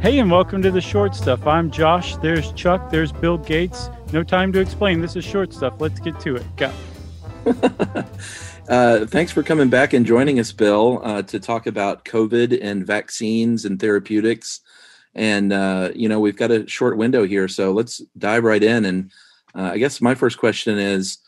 [0.00, 1.46] Hey, and welcome to the short stuff.
[1.46, 2.16] I'm Josh.
[2.16, 2.88] There's Chuck.
[2.90, 3.90] There's Bill Gates.
[4.14, 5.02] No time to explain.
[5.02, 5.74] This is short stuff.
[5.78, 6.56] Let's get to it.
[6.56, 6.72] Go.
[8.70, 12.86] uh, thanks for coming back and joining us, Bill, uh, to talk about COVID and
[12.86, 14.62] vaccines and therapeutics.
[15.14, 17.46] And, uh, you know, we've got a short window here.
[17.46, 18.86] So let's dive right in.
[18.86, 19.12] And
[19.54, 21.18] uh, I guess my first question is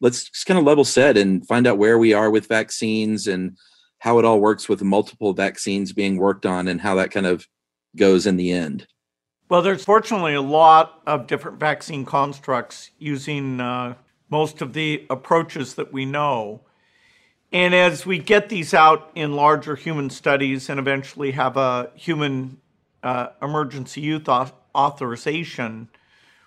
[0.00, 3.56] let's just kind of level set and find out where we are with vaccines and
[3.98, 7.48] how it all works with multiple vaccines being worked on and how that kind of
[7.96, 8.86] goes in the end?
[9.48, 13.94] Well, there's fortunately a lot of different vaccine constructs using uh,
[14.28, 16.62] most of the approaches that we know.
[17.52, 22.60] And as we get these out in larger human studies and eventually have a human
[23.02, 24.26] uh, emergency use
[24.74, 25.88] authorization,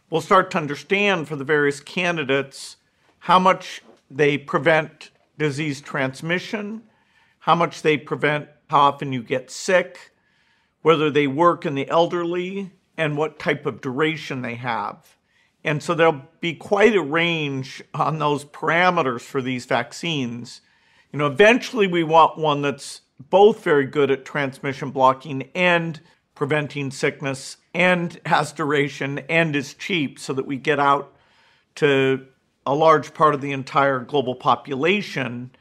[0.09, 2.75] we'll start to understand for the various candidates
[3.19, 6.83] how much they prevent disease transmission,
[7.39, 10.11] how much they prevent how often you get sick,
[10.81, 15.15] whether they work in the elderly, and what type of duration they have.
[15.63, 20.59] And so there'll be quite a range on those parameters for these vaccines.
[21.13, 26.01] You know, eventually we want one that's both very good at transmission blocking and
[26.35, 31.15] preventing sickness and has duration and is cheap so that we get out
[31.75, 32.25] to
[32.65, 35.51] a large part of the entire global population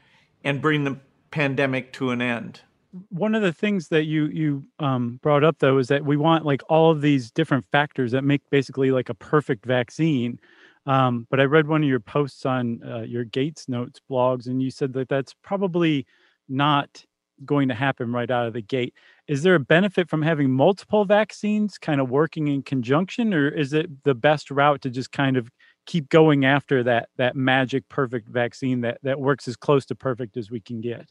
[0.43, 0.97] and bring the
[1.31, 2.61] pandemic to an end
[3.09, 6.45] one of the things that you you um, brought up though is that we want
[6.45, 10.39] like all of these different factors that make basically like a perfect vaccine
[10.85, 14.61] um, but i read one of your posts on uh, your gates notes blogs and
[14.61, 16.05] you said that that's probably
[16.47, 17.05] not
[17.45, 18.93] going to happen right out of the gate.
[19.27, 23.73] Is there a benefit from having multiple vaccines kind of working in conjunction or is
[23.73, 25.49] it the best route to just kind of
[25.85, 30.37] keep going after that that magic perfect vaccine that that works as close to perfect
[30.37, 31.09] as we can get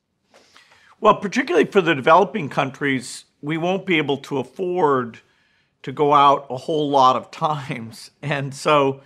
[1.01, 5.21] well, particularly for the developing countries, we won't be able to afford
[5.83, 9.01] to go out a whole lot of times, and so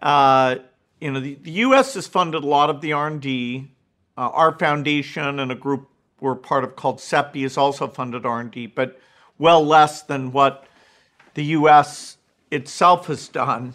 [0.00, 0.56] uh,
[1.00, 1.94] you know the, the, U.S.
[1.94, 3.70] has funded a lot of the R&D.
[4.18, 8.68] Uh, our foundation and a group we're part of called CEPI has also funded R&D,
[8.68, 8.98] but
[9.36, 10.66] well less than what
[11.34, 12.16] the U.S.
[12.50, 13.74] itself has done,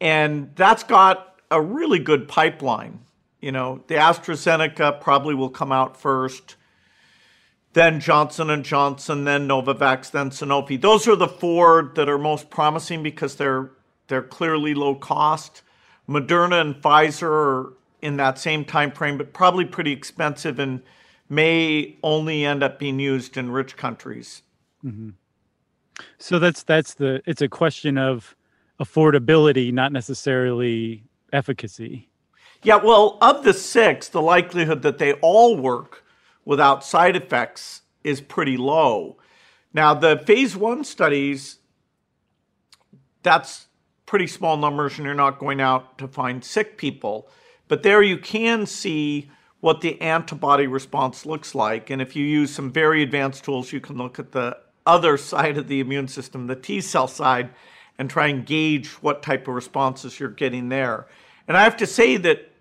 [0.00, 3.00] and that's got a really good pipeline.
[3.42, 6.56] You know, the AstraZeneca probably will come out first
[7.76, 10.80] then Johnson and Johnson, then Novavax, then Sanofi.
[10.80, 13.70] Those are the four that are most promising because they're
[14.08, 15.60] they're clearly low cost.
[16.08, 20.80] Moderna and Pfizer are in that same time frame, but probably pretty expensive and
[21.28, 24.40] may only end up being used in rich countries.
[24.82, 25.10] Mm-hmm.
[26.16, 28.34] So that's that's the it's a question of
[28.80, 32.08] affordability, not necessarily efficacy.
[32.62, 36.05] Yeah, well, of the six, the likelihood that they all work
[36.46, 39.18] without side effects is pretty low.
[39.74, 41.58] Now, the phase one studies,
[43.22, 43.66] that's
[44.06, 47.28] pretty small numbers, and you're not going out to find sick people.
[47.68, 49.30] But there you can see
[49.60, 51.90] what the antibody response looks like.
[51.90, 54.56] And if you use some very advanced tools, you can look at the
[54.86, 57.50] other side of the immune system, the T cell side,
[57.98, 61.08] and try and gauge what type of responses you're getting there.
[61.48, 62.52] And I have to say that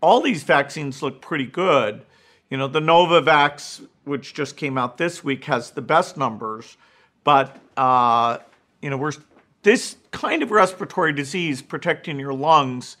[0.00, 2.04] all these vaccines look pretty good.
[2.52, 6.76] You know, the Novavax, which just came out this week, has the best numbers,
[7.24, 8.40] but uh,
[8.82, 9.12] you know, we're
[9.62, 12.98] this kind of respiratory disease protecting your lungs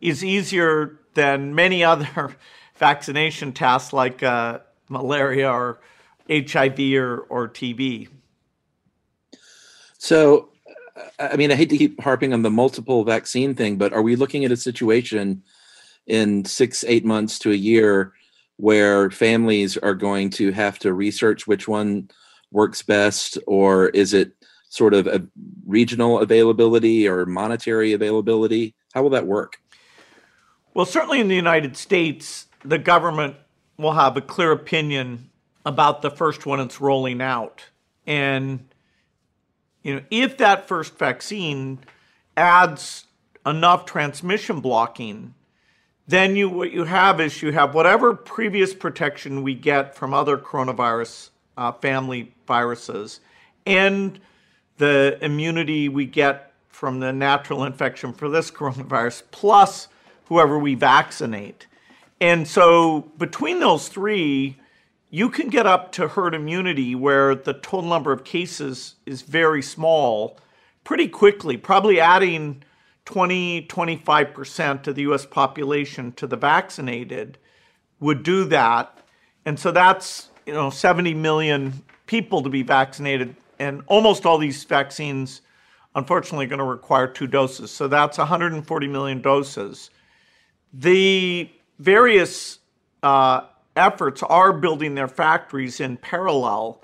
[0.00, 2.34] is easier than many other
[2.76, 5.80] vaccination tasks like uh, malaria or
[6.30, 8.08] HIV or, or TB.
[9.98, 10.48] So,
[11.18, 14.16] I mean, I hate to keep harping on the multiple vaccine thing, but are we
[14.16, 15.42] looking at a situation
[16.06, 18.14] in six, eight months to a year
[18.56, 22.08] where families are going to have to research which one
[22.50, 24.32] works best, or is it
[24.68, 25.26] sort of a
[25.66, 28.74] regional availability or monetary availability?
[28.92, 29.60] How will that work?
[30.72, 33.36] Well, certainly in the United States, the government
[33.76, 35.30] will have a clear opinion
[35.66, 37.62] about the first one it's rolling out.
[38.06, 38.68] And
[39.82, 41.78] you know, if that first vaccine
[42.36, 43.06] adds
[43.46, 45.34] enough transmission blocking
[46.06, 50.36] then you what you have is you have whatever previous protection we get from other
[50.36, 53.20] coronavirus uh, family viruses,
[53.64, 54.20] and
[54.76, 59.88] the immunity we get from the natural infection for this coronavirus, plus
[60.26, 61.66] whoever we vaccinate.
[62.20, 64.58] And so between those three,
[65.10, 69.62] you can get up to herd immunity where the total number of cases is very
[69.62, 70.38] small
[70.82, 72.62] pretty quickly, probably adding
[73.04, 77.38] 20, 25% of the US population to the vaccinated
[78.00, 78.98] would do that.
[79.44, 83.36] And so that's, you know, 70 million people to be vaccinated.
[83.58, 85.42] And almost all these vaccines,
[85.94, 87.70] unfortunately, are going to require two doses.
[87.70, 89.90] So that's 140 million doses.
[90.72, 92.58] The various
[93.02, 93.42] uh,
[93.76, 96.82] efforts are building their factories in parallel,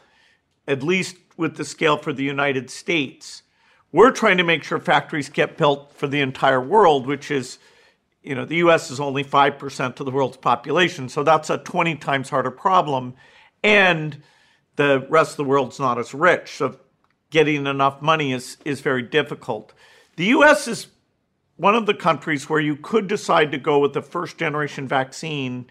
[0.69, 3.43] at least with the scale for the United States.
[3.93, 7.59] We're trying to make sure factories get built for the entire world, which is,
[8.23, 11.09] you know, the US is only 5% of the world's population.
[11.09, 13.15] So that's a 20 times harder problem.
[13.65, 14.23] And
[14.77, 16.57] the rest of the world's not as rich.
[16.57, 16.79] So
[17.31, 19.73] getting enough money is, is very difficult.
[20.17, 20.87] The US is
[21.57, 25.69] one of the countries where you could decide to go with the first generation vaccine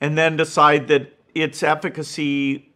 [0.00, 2.72] and then decide that its efficacy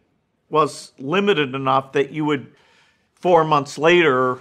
[0.49, 2.53] was limited enough that you would
[3.13, 4.39] four months later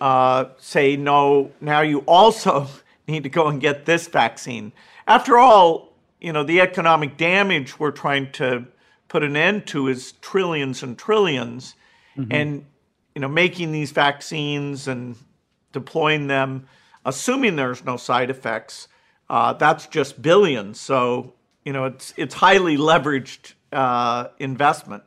[0.00, 2.68] uh, say, no, now you also
[3.08, 4.72] need to go and get this vaccine.
[5.06, 8.66] After all, you know, the economic damage we're trying to
[9.08, 11.74] put an end to is trillions and 10000000000s
[12.16, 12.32] mm-hmm.
[12.32, 12.64] And,
[13.14, 15.16] you know, making these vaccines and
[15.72, 16.66] deploying them,
[17.04, 18.88] assuming there's no side effects,
[19.28, 20.80] uh, that's just billions.
[20.80, 25.02] So, you know, it's, it's highly leveraged uh, investment.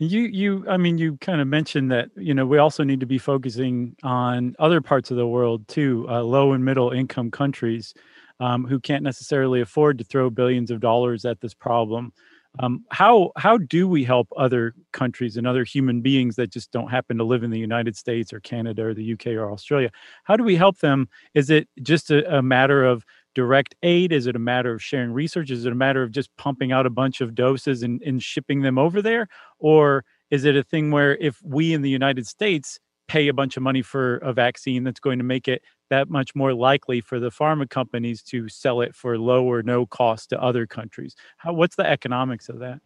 [0.00, 3.06] You, you, I mean, you kind of mentioned that, you know, we also need to
[3.06, 7.94] be focusing on other parts of the world too, uh, low and middle income countries
[8.38, 12.12] um, who can't necessarily afford to throw billions of dollars at this problem.
[12.60, 16.88] Um, how how do we help other countries and other human beings that just don't
[16.90, 19.90] happen to live in the United States or Canada or the UK or Australia?
[20.24, 21.08] How do we help them?
[21.34, 23.04] Is it just a, a matter of
[23.38, 24.12] direct aid?
[24.12, 25.52] Is it a matter of sharing research?
[25.52, 28.62] Is it a matter of just pumping out a bunch of doses and, and shipping
[28.62, 29.28] them over there?
[29.60, 33.56] Or is it a thing where if we in the United States pay a bunch
[33.56, 37.20] of money for a vaccine that's going to make it that much more likely for
[37.20, 41.14] the pharma companies to sell it for low or no cost to other countries.
[41.36, 42.80] How, what's the economics of that?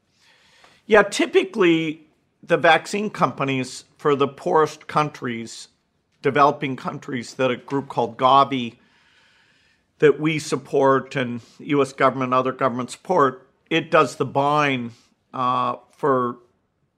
[0.85, 2.09] Yeah, typically
[2.43, 5.69] the vaccine companies for the poorest countries,
[6.21, 8.77] developing countries that a group called Gavi
[10.03, 11.93] that we support and U.S.
[11.93, 14.91] government, other government support, it does the buying
[15.33, 16.39] uh, for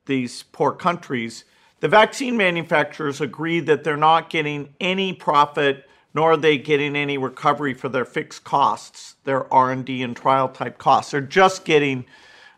[0.07, 1.45] these poor countries.
[1.81, 7.19] The vaccine manufacturers agree that they're not getting any profit, nor are they getting any
[7.19, 11.11] recovery for their fixed costs, their R&D and trial type costs.
[11.11, 12.07] They're just getting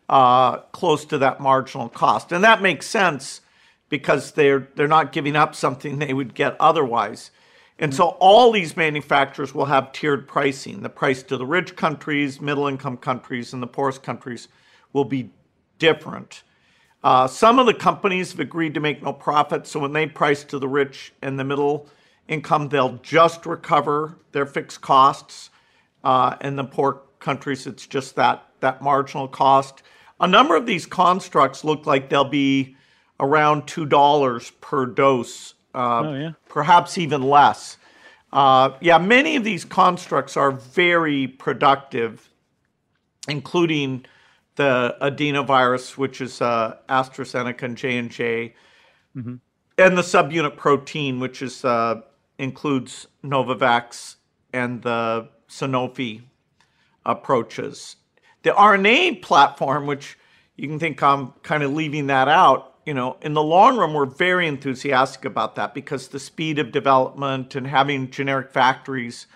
[0.07, 3.41] uh, close to that marginal cost, and that makes sense
[3.89, 7.31] because they're they're not giving up something they would get otherwise.
[7.79, 10.81] And so all these manufacturers will have tiered pricing.
[10.81, 14.47] The price to the rich countries, middle income countries, and the poorest countries
[14.93, 15.29] will be
[15.77, 16.43] different.
[17.03, 20.43] Uh, some of the companies have agreed to make no profit, so when they price
[20.43, 21.87] to the rich and the middle
[22.27, 25.51] income, they'll just recover their fixed costs.
[26.03, 29.83] Uh, and the poor countries, it's just that that marginal cost.
[30.19, 32.75] A number of these constructs look like they'll be
[33.19, 36.31] around two dollars per dose uh, oh, yeah.
[36.49, 37.77] perhaps even less.
[38.33, 42.29] Uh, yeah, many of these constructs are very productive,
[43.27, 44.03] including
[44.55, 48.55] the adenovirus, which is uh, AstraZeneca and J and J,
[49.15, 49.35] mm-hmm.
[49.77, 52.01] and the subunit protein, which is uh,
[52.39, 54.15] includes Novavax
[54.53, 56.23] and the Sanofi
[57.05, 57.97] approaches.
[58.41, 60.17] The RNA platform, which
[60.55, 63.93] you can think I'm kind of leaving that out, you know, in the long run,
[63.93, 69.27] we're very enthusiastic about that because the speed of development and having generic factories,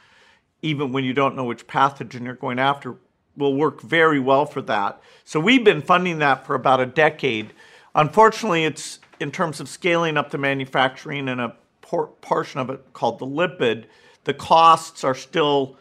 [0.62, 2.96] even when you don't know which pathogen you're going after,
[3.36, 5.02] will work very well for that.
[5.26, 7.52] So we've been funding that for about a decade.
[7.94, 12.94] Unfortunately, it's in terms of scaling up the manufacturing and a por- portion of it
[12.94, 13.84] called the lipid,
[14.24, 15.76] the costs are still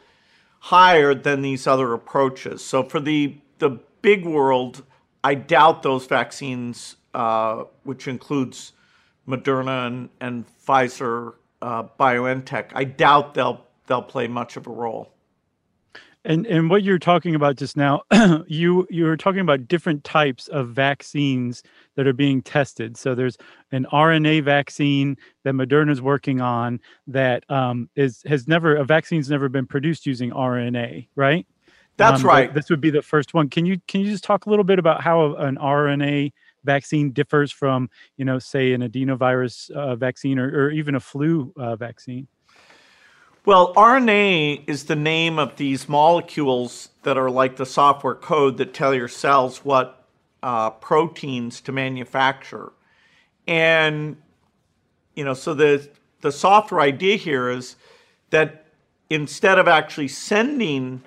[0.59, 2.65] higher than these other approaches.
[2.65, 4.83] So for the the big world,
[5.23, 6.97] I doubt those vaccines
[7.85, 8.73] which includes
[9.29, 15.13] Moderna and, and Pfizer, uh, BioNTech, I doubt they'll they'll play much of a role.
[16.25, 18.03] And and what you're talking about just now,
[18.47, 21.63] you you were talking about different types of vaccines
[21.95, 22.97] that are being tested.
[22.99, 23.39] So there's
[23.73, 29.31] an RNA vaccine that Moderna is working on that um, is has never a vaccine's
[29.31, 31.47] never been produced using RNA, right?
[31.97, 32.53] That's um, right.
[32.53, 33.49] This would be the first one.
[33.49, 36.33] Can you can you just talk a little bit about how an RNA
[36.65, 41.53] vaccine differs from, you know, say an adenovirus uh, vaccine or, or, even a flu
[41.57, 42.27] uh, vaccine?
[43.47, 48.75] Well, RNA is the name of these molecules that are like the software code that
[48.75, 50.07] tell your cells what
[50.43, 52.73] uh, proteins to manufacture.
[53.47, 54.17] And,
[55.15, 55.89] you know, so the,
[56.21, 57.77] the software idea here is
[58.29, 58.67] that
[59.09, 61.03] instead of actually sending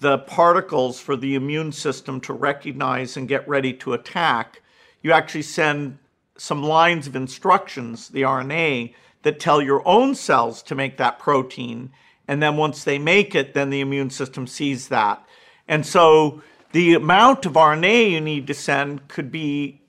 [0.00, 4.60] the particles for the immune system to recognize and get ready to attack,
[5.04, 5.98] you actually send
[6.36, 11.92] some lines of instructions, the RNA, that tell your own cells to make that protein.
[12.26, 15.24] And then once they make it, then the immune system sees that.
[15.68, 16.42] And so
[16.72, 19.82] the amount of RNA you need to send could be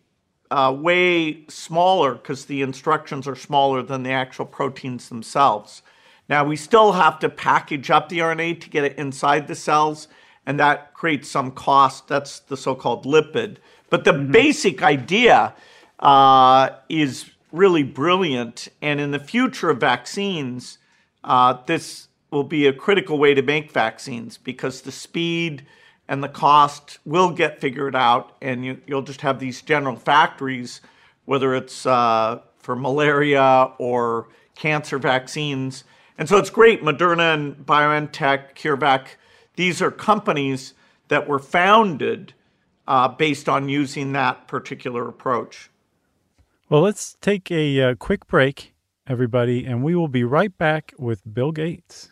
[0.52, 5.82] uh, way smaller because the instructions are smaller than the actual proteins themselves.
[6.28, 10.08] Now, we still have to package up the RNA to get it inside the cells,
[10.46, 12.08] and that creates some cost.
[12.08, 13.58] That's the so called lipid.
[13.96, 14.32] But the mm-hmm.
[14.34, 15.56] basic idea
[16.00, 18.68] uh, is really brilliant.
[18.82, 20.80] And in the future of vaccines,
[21.24, 25.66] uh, this will be a critical way to make vaccines because the speed
[26.10, 30.82] and the cost will get figured out, and you, will just have these general factories,
[31.24, 35.86] whether it's uh, for malaria or cancer vaccines.
[36.18, 36.84] And so it's great.
[36.84, 39.08] Moderna and BioNTech, CureVac,
[39.56, 40.74] these are companies
[41.08, 42.34] that were founded
[42.88, 45.70] uh, based on using that particular approach.
[46.70, 48.74] Well, let's take a uh, quick break,
[49.08, 52.12] everybody, and we will be right back with Bill Gates.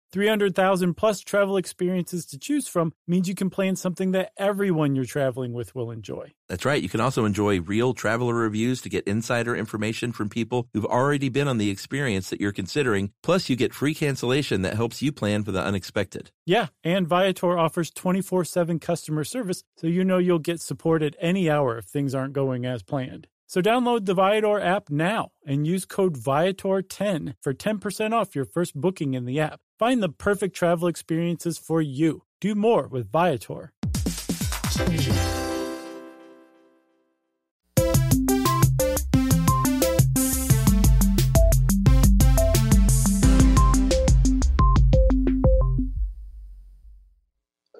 [0.11, 5.05] 300,000 plus travel experiences to choose from means you can plan something that everyone you're
[5.05, 6.33] traveling with will enjoy.
[6.49, 6.81] That's right.
[6.81, 11.29] You can also enjoy real traveler reviews to get insider information from people who've already
[11.29, 13.11] been on the experience that you're considering.
[13.23, 16.31] Plus, you get free cancellation that helps you plan for the unexpected.
[16.45, 21.15] Yeah, and Viator offers 24 7 customer service, so you know you'll get support at
[21.19, 23.27] any hour if things aren't going as planned.
[23.51, 28.75] So download the Viator app now and use code Viator10 for 10% off your first
[28.75, 29.59] booking in the app.
[29.81, 32.21] Find the perfect travel experiences for you.
[32.39, 33.73] Do more with Viator.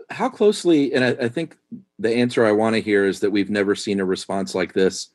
[0.10, 1.56] How closely, and I, I think
[2.00, 5.10] the answer I want to hear is that we've never seen a response like this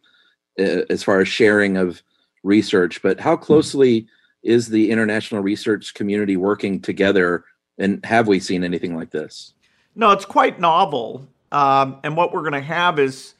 [0.60, 2.00] uh, as far as sharing of
[2.44, 4.06] research, but how closely
[4.46, 7.44] is the international research community working together?
[7.78, 9.52] And have we seen anything like this?
[9.94, 11.28] No, it's quite novel.
[11.52, 13.34] Um, and what we're going to have is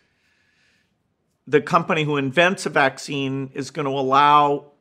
[1.46, 4.72] the company who invents a vaccine is going to allow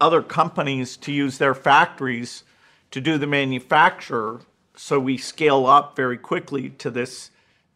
[0.00, 2.42] other companies to use their factories
[2.90, 4.40] to do the manufacture.
[4.76, 7.30] So we scale up very quickly to this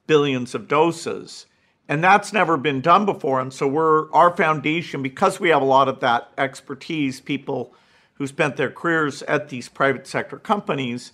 [0.07, 1.47] billions of doses
[1.89, 5.65] and that's never been done before and so we're our foundation because we have a
[5.65, 7.75] lot of that expertise people
[8.15, 11.13] who spent their careers at these private sector companies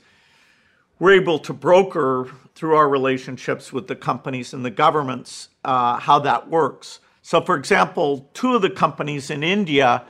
[0.99, 6.19] we're able to broker through our relationships with the companies and the governments uh, how
[6.19, 10.05] that works so for example two of the companies in india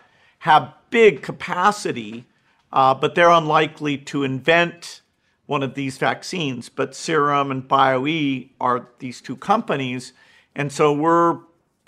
[0.44, 2.26] have big capacity,
[2.71, 5.00] uh, but they're unlikely to invent
[5.47, 6.68] one of these vaccines.
[6.68, 10.12] But Serum and BioE are these two companies.
[10.54, 11.38] And so we're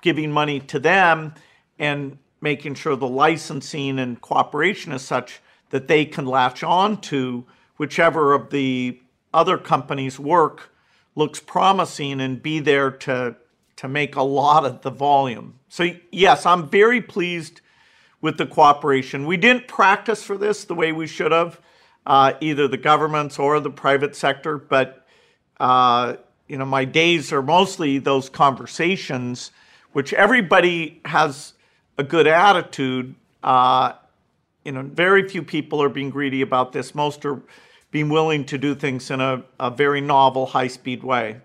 [0.02, 1.34] giving money to them
[1.78, 7.44] and making sure the licensing and cooperation is such that they can latch on to
[7.76, 9.00] whichever of the
[9.32, 10.70] other companies' work
[11.14, 13.36] looks promising and be there to
[13.76, 15.58] to make a lot of the volume.
[15.68, 17.60] So yes, I'm very pleased
[18.22, 19.26] with the cooperation.
[19.26, 21.60] We didn't practice for this the way we should have,
[22.06, 24.56] uh, either the governments or the private sector.
[24.56, 25.06] But
[25.60, 26.16] uh,
[26.48, 29.50] you know, my days are mostly those conversations,
[29.92, 31.54] which everybody has
[31.98, 33.14] a good attitude.
[33.42, 33.92] Uh,
[34.64, 36.94] you know, very few people are being greedy about this.
[36.94, 37.40] Most are
[37.90, 41.40] being willing to do things in a, a very novel, high speed way.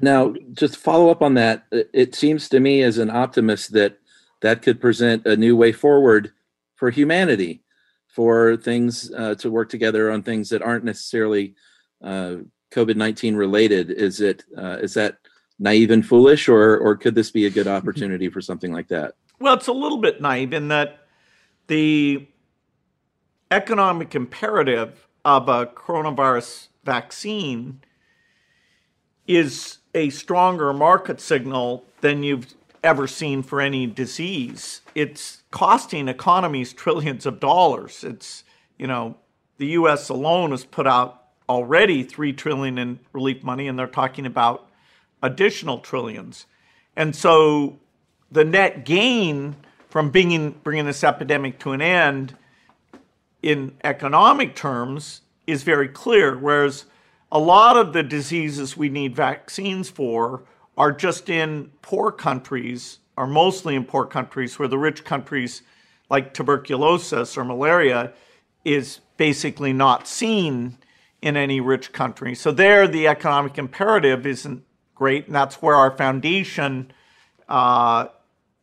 [0.00, 1.66] Now, just follow up on that.
[1.70, 3.98] It seems to me, as an optimist, that
[4.40, 6.32] that could present a new way forward
[6.74, 7.62] for humanity,
[8.06, 11.54] for things uh, to work together on things that aren't necessarily
[12.02, 12.36] uh,
[12.70, 13.90] COVID nineteen related.
[13.90, 15.18] Is it uh, is that
[15.58, 19.14] naive and foolish, or or could this be a good opportunity for something like that?
[19.38, 21.06] Well, it's a little bit naive in that
[21.66, 22.26] the
[23.50, 27.80] economic imperative of a coronavirus vaccine
[29.26, 32.54] is a stronger market signal than you've
[32.84, 34.82] ever seen for any disease.
[34.94, 38.04] It's costing economies trillions of dollars.
[38.04, 38.44] It's,
[38.78, 39.16] you know,
[39.58, 44.26] the US alone has put out already 3 trillion in relief money and they're talking
[44.26, 44.68] about
[45.22, 46.46] additional trillions.
[46.96, 47.78] And so
[48.30, 49.56] the net gain
[49.88, 52.36] from bringing, bringing this epidemic to an end
[53.42, 56.36] in economic terms is very clear.
[56.36, 56.86] Whereas
[57.30, 60.42] a lot of the diseases we need vaccines for
[60.76, 65.62] are just in poor countries, are mostly in poor countries, where the rich countries,
[66.10, 68.12] like tuberculosis or malaria,
[68.64, 70.76] is basically not seen
[71.22, 72.34] in any rich country.
[72.34, 74.62] So there, the economic imperative isn't
[74.94, 76.92] great, and that's where our foundation,
[77.48, 78.08] uh,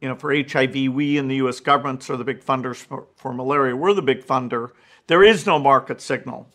[0.02, 1.60] you know, for HIV, we and the U.S.
[1.60, 3.76] governments are the big funders for, for malaria.
[3.76, 4.72] We're the big funder.
[5.08, 6.48] There is no market signal,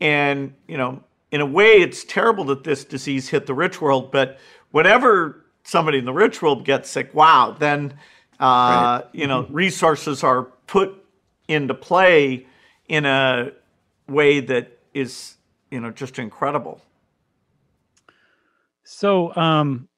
[0.00, 4.10] and you know, in a way, it's terrible that this disease hit the rich world,
[4.10, 4.38] but
[4.70, 7.94] whenever somebody in the rich world gets sick, wow, then,
[8.40, 9.04] uh, right.
[9.12, 9.54] you know, mm-hmm.
[9.54, 11.04] resources are put
[11.48, 12.46] into play
[12.88, 13.52] in a
[14.08, 15.36] way that is,
[15.70, 16.80] you know, just incredible.
[18.84, 19.88] So, um,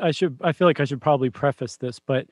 [0.00, 2.26] I should, I feel like I should probably preface this, but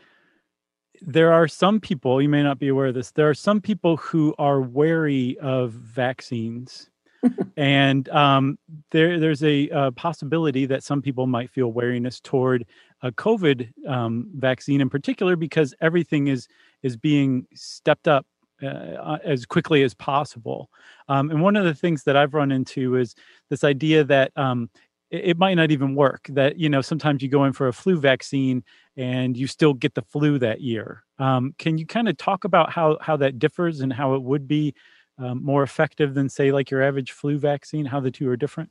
[1.03, 3.97] there are some people, you may not be aware of this, there are some people
[3.97, 6.89] who are wary of vaccines
[7.57, 8.59] and um,
[8.91, 12.67] there, there's a, a, possibility that some people might feel wariness toward
[13.03, 16.49] a COVID um, vaccine in particular because everything is
[16.83, 18.27] is being stepped up
[18.63, 20.71] uh, uh, as quickly as possible.
[21.09, 23.15] Um, and one of the things that I've run into is
[23.51, 24.71] this idea that um,
[25.11, 26.27] it, it, might not even work.
[26.31, 28.65] That you know sometimes you go in for a flu vaccine
[28.97, 31.05] and you still get the flu that year.
[31.19, 34.49] Um, can you kind of talk about how how that differs and how it would
[34.49, 34.75] be
[35.19, 37.87] um, more effective than, say, like your average flu vaccine?
[37.87, 38.71] How the two are different?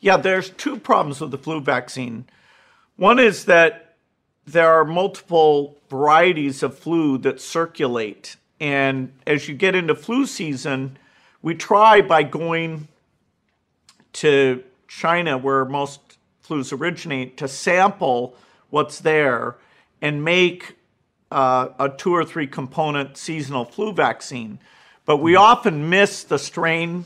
[0.00, 2.24] Yeah, there's two problems with the flu vaccine.
[2.96, 3.96] One is that
[4.44, 8.36] there are multiple varieties of flu that circulate.
[8.60, 10.98] And as you get into flu season,
[11.42, 12.88] we try by going
[14.12, 18.36] to China, where most flus originate, to sample
[18.68, 19.56] what's there
[20.02, 20.76] and make
[21.30, 24.58] uh, a two or three component seasonal flu vaccine.
[25.06, 27.04] But we often miss the strain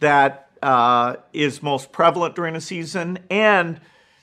[0.00, 3.18] that uh, is most prevalent during a season.
[3.30, 3.80] And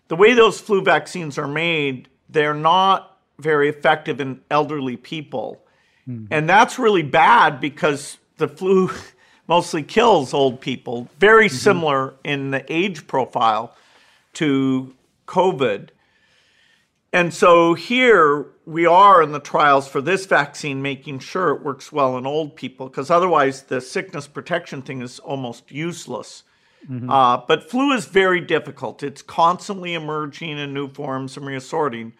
[0.08, 5.65] the way those flu vaccines are made, they're not very effective in elderly people.
[6.08, 6.26] Mm-hmm.
[6.32, 8.90] And that's really bad because the flu
[9.48, 11.56] mostly kills old people, very mm-hmm.
[11.56, 13.76] similar in the age profile
[14.34, 14.94] to
[15.28, 15.90] COVID.
[17.14, 21.92] And so here we are in the trials for this vaccine making sure it works
[21.92, 26.44] well in old people because otherwise the sickness protection thing is almost useless.
[26.90, 27.10] Mm-hmm.
[27.10, 29.02] Uh, but flu is very difficult.
[29.02, 32.14] It's constantly emerging in new forms and reassorting.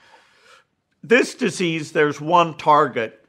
[1.04, 3.25] This disease, there's one target.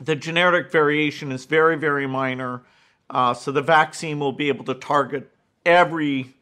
[0.00, 2.62] The genetic variation is very, very minor.
[3.10, 5.30] Uh, so the vaccine will be able to target
[5.64, 6.34] every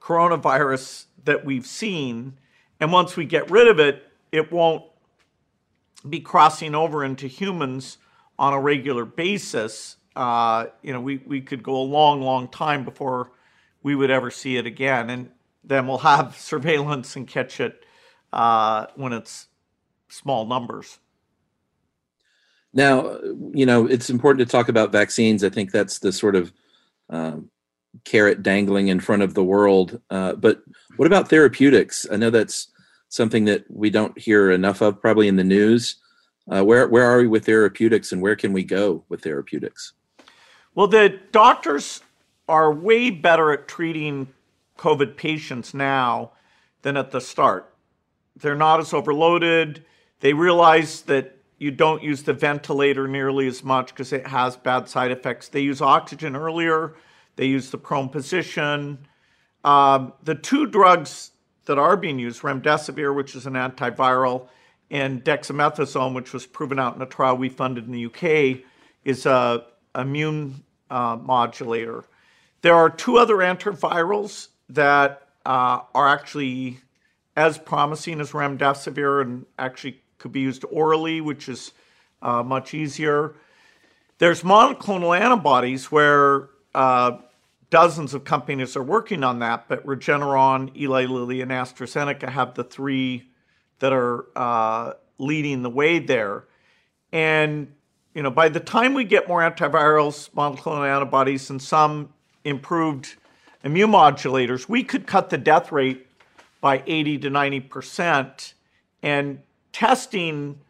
[0.00, 2.38] coronavirus that we've seen
[2.80, 4.84] and once we get rid of it, it won't
[6.08, 7.98] be crossing over into humans
[8.38, 9.96] on a regular basis.
[10.16, 13.32] Uh, you know, we, we could go a long, long time before
[13.82, 15.10] we would ever see it again.
[15.10, 15.30] And
[15.62, 17.84] then we'll have surveillance and catch it
[18.32, 19.48] uh, when it's
[20.08, 20.98] small numbers.
[22.72, 23.18] Now,
[23.52, 25.42] you know, it's important to talk about vaccines.
[25.42, 26.52] I think that's the sort of
[27.08, 27.50] um,
[28.04, 30.00] carrot dangling in front of the world.
[30.10, 30.62] Uh, but
[30.96, 32.06] what about therapeutics?
[32.10, 32.68] I know that's
[33.08, 35.96] something that we don't hear enough of, probably in the news.
[36.50, 39.92] Uh, where where are we with therapeutics, and where can we go with therapeutics?
[40.74, 42.00] Well, the doctors
[42.48, 44.28] are way better at treating
[44.78, 46.32] COVID patients now
[46.82, 47.72] than at the start.
[48.36, 49.84] They're not as overloaded.
[50.20, 54.88] They realize that you don't use the ventilator nearly as much because it has bad
[54.88, 55.48] side effects.
[55.48, 56.94] They use oxygen earlier,
[57.36, 59.06] they use the prone position.
[59.62, 61.32] Um, the two drugs
[61.66, 64.48] that are being used, remdesivir, which is an antiviral,
[64.90, 68.62] and dexamethasone, which was proven out in a trial we funded in the UK,
[69.04, 72.04] is a immune uh, modulator.
[72.62, 76.78] There are two other antivirals that uh, are actually
[77.36, 81.72] as promising as remdesivir and actually could be used orally, which is
[82.22, 83.34] uh, much easier.
[84.18, 87.18] There's monoclonal antibodies where uh,
[87.70, 92.64] dozens of companies are working on that, but Regeneron, Eli Lilly, and AstraZeneca have the
[92.64, 93.30] three
[93.78, 96.44] that are uh, leading the way there.
[97.12, 97.72] And
[98.14, 102.12] you know, by the time we get more antivirals, monoclonal antibodies, and some
[102.44, 103.16] improved
[103.64, 106.06] immune modulators, we could cut the death rate
[106.60, 108.54] by 80 to 90 percent.
[109.02, 109.40] And
[109.72, 110.60] testing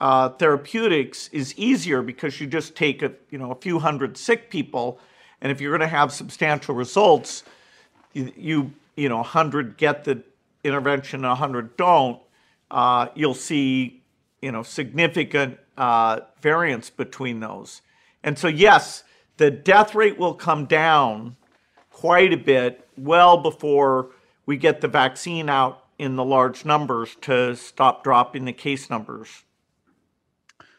[0.00, 4.50] uh, therapeutics is easier because you just take a you know a few hundred sick
[4.50, 4.98] people,
[5.40, 7.44] and if you're going to have substantial results,
[8.12, 10.22] you you, you know 100 get the
[10.64, 12.20] intervention, 100 don't.
[12.70, 14.02] Uh, you'll see
[14.42, 17.82] you know significant uh, variance between those.
[18.22, 19.04] And so yes,
[19.36, 21.36] the death rate will come down
[21.90, 24.10] quite a bit well before
[24.44, 29.44] we get the vaccine out in the large numbers to stop dropping the case numbers.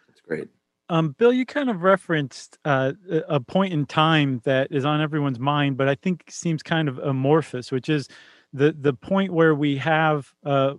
[0.08, 0.50] That's great.
[0.90, 2.94] Um, Bill, you kind of referenced uh,
[3.28, 6.98] a point in time that is on everyone's mind, but I think seems kind of
[7.00, 8.08] amorphous, which is
[8.54, 10.76] the the point where we have a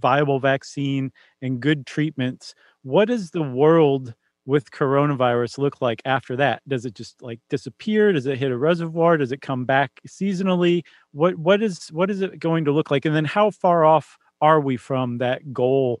[0.00, 2.54] viable vaccine and good treatments.
[2.82, 6.62] What does the world with coronavirus look like after that?
[6.66, 8.12] Does it just like disappear?
[8.12, 9.16] Does it hit a reservoir?
[9.16, 10.82] Does it come back seasonally?
[11.12, 13.04] What what is what is it going to look like?
[13.04, 16.00] And then how far off are we from that goal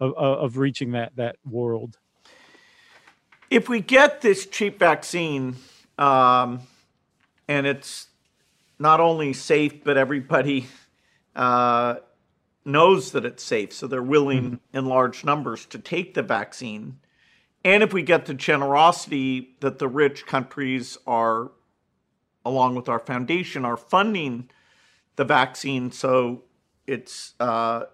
[0.00, 1.98] of of reaching that that world?
[3.50, 5.56] If we get this cheap vaccine,
[5.98, 6.60] um,
[7.48, 8.06] and it's
[8.78, 10.66] not only safe, but everybody
[11.36, 11.96] uh,
[12.64, 14.78] knows that it's safe, so they're willing mm-hmm.
[14.78, 16.98] in large numbers to take the vaccine
[17.64, 21.52] and if we get the generosity that the rich countries are,
[22.44, 24.50] along with our foundation, are funding
[25.16, 26.42] the vaccine so
[26.86, 27.84] it's uh,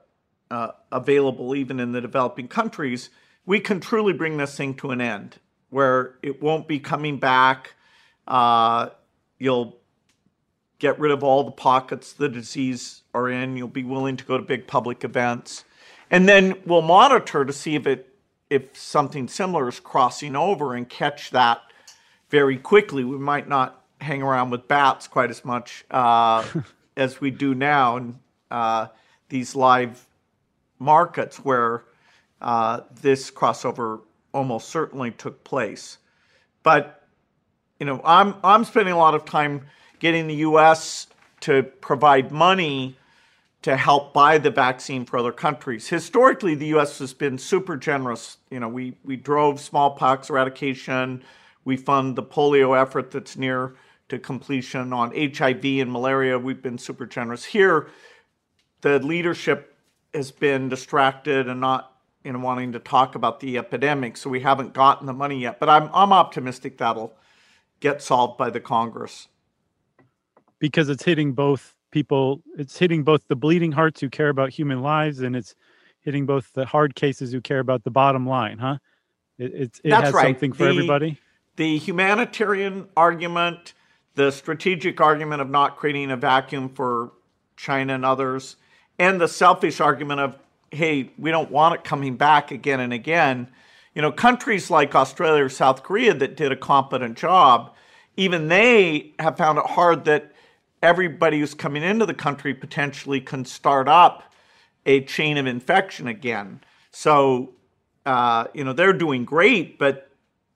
[0.50, 3.10] uh, available even in the developing countries,
[3.44, 5.38] we can truly bring this thing to an end
[5.70, 7.74] where it won't be coming back.
[8.26, 8.88] Uh,
[9.38, 9.78] you'll
[10.78, 13.56] get rid of all the pockets the disease are in.
[13.56, 15.64] You'll be willing to go to big public events.
[16.10, 18.14] And then we'll monitor to see if it
[18.50, 21.62] if something similar is crossing over and catch that
[22.30, 23.04] very quickly.
[23.04, 26.44] We might not hang around with bats quite as much uh,
[26.96, 28.18] as we do now in
[28.50, 28.88] uh,
[29.28, 30.06] these live
[30.78, 31.84] markets where
[32.40, 34.00] uh, this crossover
[34.32, 35.98] almost certainly took place.
[36.62, 37.06] But
[37.80, 39.66] you know, I'm I'm spending a lot of time
[39.98, 41.06] getting the U.S.
[41.40, 42.96] to provide money
[43.62, 45.88] to help buy the vaccine for other countries.
[45.88, 46.98] Historically, the U.S.
[47.00, 48.38] has been super generous.
[48.50, 51.22] You know, we we drove smallpox eradication.
[51.64, 53.74] We fund the polio effort that's near
[54.08, 56.38] to completion on HIV and malaria.
[56.38, 57.88] We've been super generous here.
[58.80, 59.76] The leadership
[60.14, 61.94] has been distracted and not
[62.24, 65.58] know wanting to talk about the epidemic, so we haven't gotten the money yet.
[65.58, 67.14] But I'm I'm optimistic that'll
[67.80, 69.28] get solved by the Congress
[70.58, 74.82] because it's hitting both people it's hitting both the bleeding hearts who care about human
[74.82, 75.56] lives and it's
[76.02, 78.78] hitting both the hard cases who care about the bottom line huh?
[79.36, 80.26] It, it's, it That's has right.
[80.26, 81.18] something for the, everybody?
[81.56, 83.72] the humanitarian argument
[84.14, 87.10] the strategic argument of not creating a vacuum for
[87.56, 88.54] china and others
[89.00, 90.38] and the selfish argument of
[90.70, 93.48] hey we don't want it coming back again and again.
[93.96, 97.74] You know countries like australia or south korea that did a competent job
[98.16, 100.32] even they have found it hard that
[100.82, 104.32] everybody who's coming into the country potentially can start up
[104.86, 106.60] a chain of infection again.
[106.90, 107.52] So,
[108.06, 110.10] uh, you know, they're doing great, but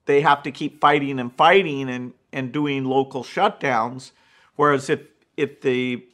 [0.07, 4.13] they have to keep fighting and fighting and, and doing local shutdowns.
[4.57, 5.01] Whereas if
[5.37, 6.05] if the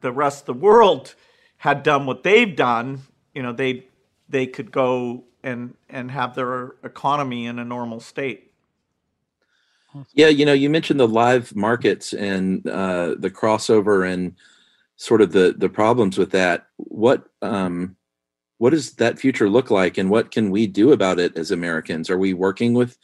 [0.00, 1.14] the rest of the world
[1.58, 3.02] had done what they've done,
[3.34, 3.86] you know, they
[4.28, 8.47] they could go and and have their economy in a normal state.
[10.14, 14.34] Yeah, you know, you mentioned the live markets and uh, the crossover and
[14.96, 16.66] sort of the the problems with that.
[16.76, 17.96] What um,
[18.58, 22.10] what does that future look like, and what can we do about it as Americans?
[22.10, 22.98] Are we working with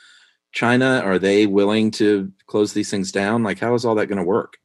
[0.53, 1.01] China?
[1.05, 3.43] Are they willing to close these things down?
[3.43, 4.59] Like, how is all that going to work?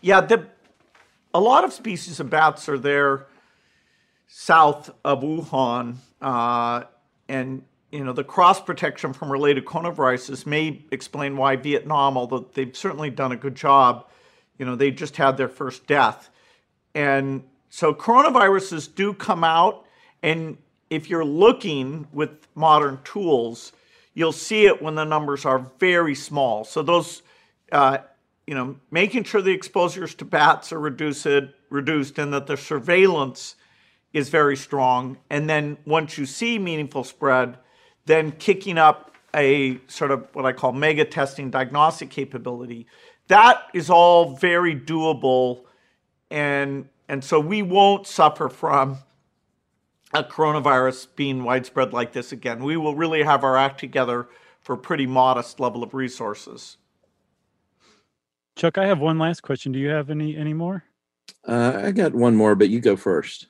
[0.00, 0.46] Yeah, the,
[1.34, 3.26] a lot of species of bats are there
[4.26, 6.84] south of Wuhan, uh,
[7.28, 12.76] and you know the cross protection from related coronaviruses may explain why Vietnam, although they've
[12.76, 14.08] certainly done a good job,
[14.58, 16.30] you know they just had their first death,
[16.94, 19.86] and so coronaviruses do come out,
[20.22, 20.58] and
[20.90, 23.72] if you're looking with modern tools,
[24.12, 26.64] you'll see it when the numbers are very small.
[26.64, 27.22] So those,
[27.72, 27.98] uh,
[28.46, 31.26] you know, making sure the exposures to bats are reduced,
[31.70, 33.56] reduced, and that the surveillance
[34.12, 35.16] is very strong.
[35.30, 37.56] And then once you see meaningful spread,
[38.06, 42.86] then kicking up a sort of what I call mega testing diagnostic capability.
[43.28, 45.64] That is all very doable,
[46.30, 48.98] and and so we won't suffer from
[50.12, 52.62] a coronavirus being widespread like this again.
[52.62, 54.28] We will really have our act together
[54.60, 56.76] for a pretty modest level of resources.
[58.56, 59.72] Chuck, I have one last question.
[59.72, 60.84] Do you have any any more?
[61.46, 63.46] Uh, I got one more, but you go first.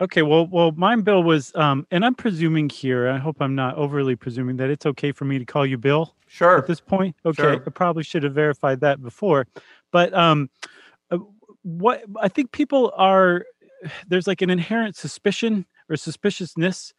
[0.00, 3.08] Okay, well, well, mine, Bill, was, um, and I'm presuming here.
[3.08, 6.14] I hope I'm not overly presuming that it's okay for me to call you Bill.
[6.26, 6.58] Sure.
[6.58, 7.42] At this point, okay.
[7.42, 7.62] Sure.
[7.64, 9.46] I probably should have verified that before,
[9.92, 10.50] but um,
[11.12, 11.18] uh,
[11.62, 13.44] what I think people are
[14.08, 16.92] there's like an inherent suspicion or suspiciousness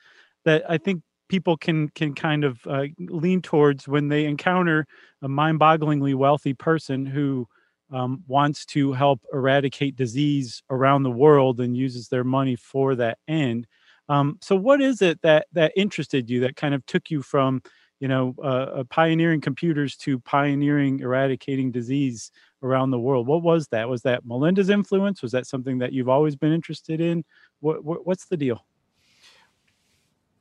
[0.46, 4.86] that I think people can can kind of uh, lean towards when they encounter
[5.22, 7.48] a mind-bogglingly wealthy person who
[7.92, 13.20] um, wants to help eradicate disease around the world and uses their money for that
[13.28, 13.68] end.
[14.10, 16.42] Um, so, what is it that that interested you?
[16.42, 17.62] That kind of took you from,
[18.00, 23.28] you know, uh, pioneering computers to pioneering eradicating disease around the world.
[23.28, 23.90] What was that?
[23.90, 25.22] Was that Melinda's influence?
[25.22, 27.24] Was that something that you've always been interested in?
[27.62, 28.66] What, what what's the deal?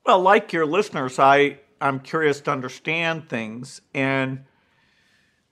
[0.05, 4.45] Well, like your listeners, I I'm curious to understand things, and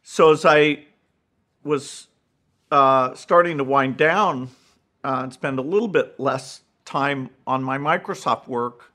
[0.03, 0.85] so as I
[1.65, 2.09] was
[2.71, 4.51] uh, starting to wind down
[5.05, 8.93] uh, and spend a little bit less time on my Microsoft work,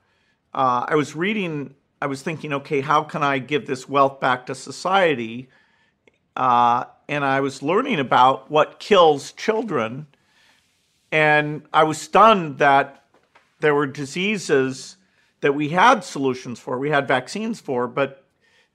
[0.54, 1.74] uh, I was reading.
[2.00, 5.48] I was thinking, okay, how can I give this wealth back to society?
[6.36, 10.06] Uh, and I was learning about what kills children,
[11.10, 13.04] and I was stunned that
[13.60, 14.96] there were diseases
[15.40, 18.24] that we had solutions for, we had vaccines for, but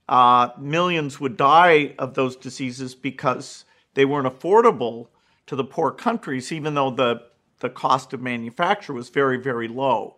[0.09, 5.07] uh, millions would die of those diseases because they weren't affordable
[5.47, 7.21] to the poor countries, even though the,
[7.59, 10.17] the cost of manufacture was very, very low.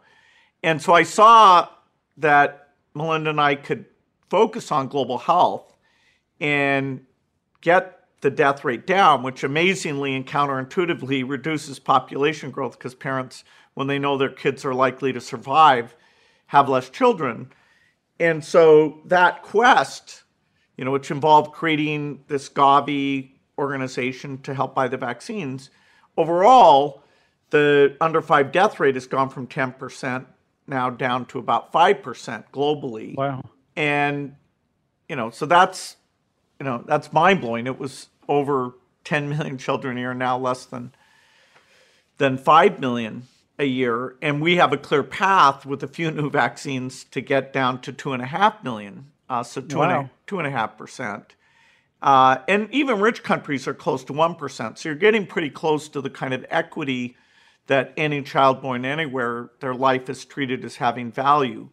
[0.64, 1.70] And so I saw
[2.18, 3.86] that Melinda and I could
[4.30, 5.76] focus on global health
[6.40, 7.06] and
[7.62, 13.88] get the death rate down, which amazingly and counterintuitively reduces population growth because parents, when
[13.88, 15.96] they know their kids are likely to survive,
[16.48, 17.52] have less children.
[18.20, 20.24] And so that quest,
[20.78, 25.70] you know, which involved creating this Gavi organization to help buy the vaccines,
[26.18, 27.04] overall,
[27.50, 30.26] the under five death rate has gone from 10%
[30.68, 33.16] now down to about 5% globally.
[33.16, 33.44] Wow.
[33.76, 34.36] And,
[35.08, 35.98] you know, so that's,
[36.60, 37.68] you know, that's mind blowing.
[37.68, 40.94] It was over 10 million children a year, now less than,
[42.18, 43.28] than 5 million
[43.60, 44.16] a year.
[44.22, 47.94] And we have a clear path with a few new vaccines to get down to
[47.94, 49.12] two and a half million.
[49.30, 51.36] Uh, so two and a- two and a half percent.
[52.06, 54.78] Uh, and even rich countries are close to 1%.
[54.78, 57.18] So you're getting pretty close to the kind of equity
[57.66, 61.68] that any child born anywhere, their life is treated as having value.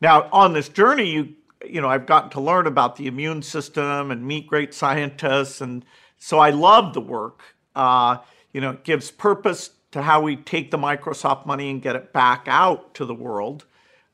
[0.00, 4.10] Now, on this journey, you you know, I've gotten to learn about the immune system
[4.10, 5.84] and meet great scientists, and
[6.18, 7.42] so I love the work.
[7.76, 8.18] Uh,
[8.52, 12.12] you know, it gives purpose to how we take the Microsoft money and get it
[12.12, 13.64] back out to the world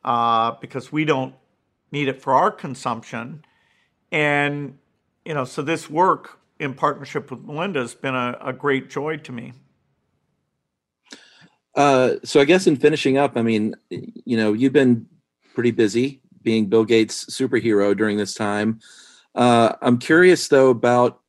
[0.05, 1.35] uh, because we don't
[1.91, 3.45] need it for our consumption.
[4.13, 4.79] And
[5.29, 9.19] you know, so this work in partnership with Melinda has been a, a great joy
[9.19, 9.53] to me.
[11.75, 15.07] Uh, so I guess in finishing up, I mean, you know, you've been
[15.55, 18.81] pretty busy being Bill Gates' superhero during this time.
[19.35, 21.21] Uh, I'm curious though about,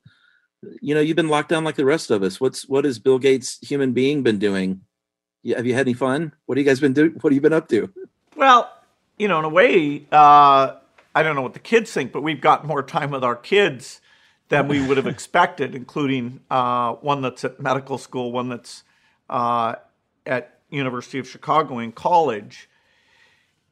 [0.80, 2.40] you know, you've been locked down like the rest of us.
[2.40, 4.80] What's what has Bill Gates, human being, been doing?
[5.54, 6.32] Have you had any fun?
[6.46, 7.12] What have you guys been doing?
[7.20, 7.92] What have you been up to?
[8.34, 8.72] Well,
[9.18, 10.76] you know, in a way, uh,
[11.14, 14.00] I don't know what the kids think, but we've got more time with our kids
[14.48, 18.84] than we would have expected, including uh, one that's at medical school, one that's
[19.28, 19.76] uh,
[20.26, 22.68] at University of Chicago in college.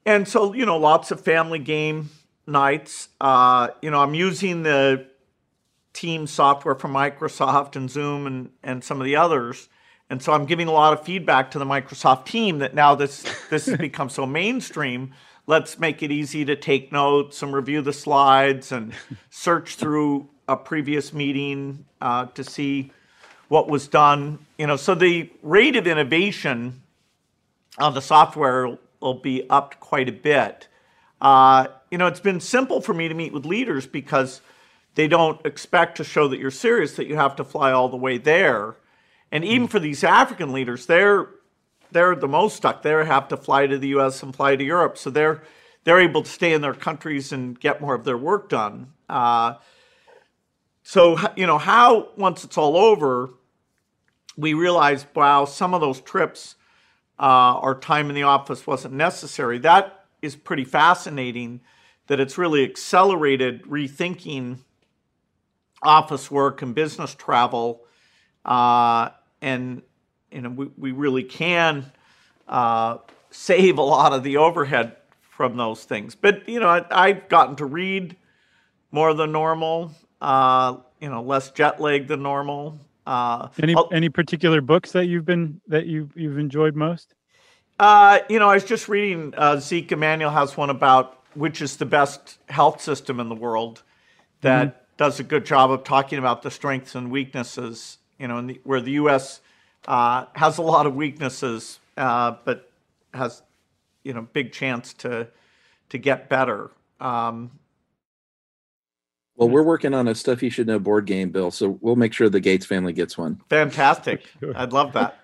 [0.05, 2.11] and so you know, lots of family game
[2.47, 3.09] nights.
[3.21, 5.07] Uh, you know, I'm using the
[5.93, 9.69] team software from Microsoft and Zoom and and some of the others.
[10.11, 13.25] And so I'm giving a lot of feedback to the Microsoft team that now this
[13.51, 15.13] this has become so mainstream.
[15.49, 18.93] Let's make it easy to take notes and review the slides and
[19.31, 22.93] search through a previous meeting uh, to see
[23.49, 24.41] what was done.
[24.59, 26.83] You know, so the rate of innovation
[27.79, 30.69] on the software will be upped quite a bit.
[31.19, 34.43] Uh, you know, it's been simple for me to meet with leaders because
[34.97, 37.97] they don't expect to show that you're serious, that you have to fly all the
[37.97, 38.77] way there.
[39.33, 41.31] And even for these African leaders, they're
[41.91, 42.83] they're the most stuck.
[42.83, 44.23] They have to fly to the U.S.
[44.23, 45.43] and fly to Europe, so they're
[45.85, 48.93] they're able to stay in their countries and get more of their work done.
[49.09, 49.55] Uh,
[50.83, 53.31] so you know how once it's all over,
[54.37, 56.57] we realize wow, some of those trips,
[57.19, 59.59] uh, our time in the office wasn't necessary.
[59.59, 61.61] That is pretty fascinating.
[62.07, 64.59] That it's really accelerated rethinking
[65.83, 67.85] office work and business travel.
[68.45, 69.11] Uh,
[69.43, 69.83] and
[70.31, 71.91] you know we, we really can
[72.49, 72.99] uh,
[73.31, 76.15] save a lot of the overhead from those things.
[76.15, 78.17] But you know I, have gotten to read
[78.91, 79.93] more than normal.
[80.21, 82.79] Uh, you know less jet lag than normal.
[83.07, 87.15] Uh, any I'll, any particular books that you've been that you you've enjoyed most?
[87.79, 91.77] Uh, you know I was just reading uh, Zeke Emanuel has one about which is
[91.77, 93.83] the best health system in the world
[94.41, 94.79] that mm-hmm.
[94.97, 98.81] does a good job of talking about the strengths and weaknesses you know, the, where
[98.81, 99.41] the U.S.
[99.87, 102.71] Uh, has a lot of weaknesses, uh, but
[103.15, 103.43] has
[104.03, 105.29] you know big chance to
[105.91, 106.71] to get better.
[107.01, 107.51] Um,
[109.37, 111.51] well, we're working on a stuff you should know board game, Bill.
[111.51, 113.41] So we'll make sure the Gates family gets one.
[113.49, 114.25] Fantastic!
[114.41, 114.57] Sure.
[114.57, 115.19] I'd love that.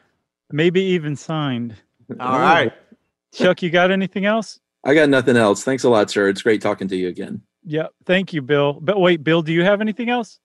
[0.51, 1.75] Maybe even signed.
[2.21, 2.73] All right,
[3.35, 3.63] Chuck.
[3.63, 4.61] You got anything else?
[4.85, 5.65] I got nothing else.
[5.65, 6.29] Thanks a lot, sir.
[6.29, 7.41] It's great talking to you again.
[7.65, 8.75] Yeah, thank you, Bill.
[8.75, 10.39] But wait, Bill, do you have anything else?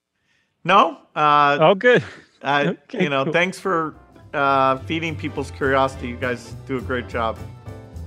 [0.64, 0.98] No.
[1.14, 2.02] Uh, oh, good.
[2.42, 3.32] Uh, okay, you know, cool.
[3.32, 3.94] thanks for
[4.34, 6.08] uh, feeding people's curiosity.
[6.08, 7.38] You guys do a great job.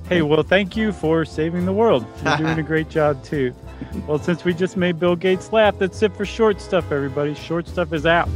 [0.10, 2.06] Hey, well, thank you for saving the world.
[2.26, 3.54] You're doing a great job too.
[4.08, 7.34] Well, since we just made Bill Gates laugh, that's it for short stuff, everybody.
[7.34, 8.30] Short stuff is out.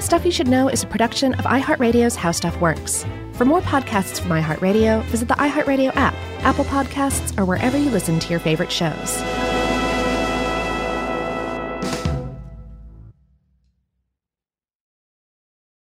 [0.00, 3.04] Stuff You Should Know is a production of iHeartRadio's How Stuff Works.
[3.34, 8.18] For more podcasts from iHeartRadio, visit the iHeartRadio app, Apple Podcasts, or wherever you listen
[8.18, 9.22] to your favorite shows.